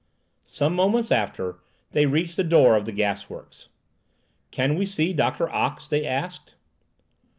[0.47, 1.59] Some moments after,
[1.91, 3.69] they reached the door of the gasworks.
[4.49, 6.55] "Can we see Doctor Ox?" they asked.